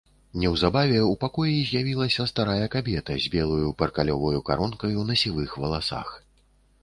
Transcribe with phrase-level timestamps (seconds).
[0.41, 6.09] Неўзабаве ў пакоі з'явілася старая кабета з белаю паркалёваю каронкаю на сівых валасах.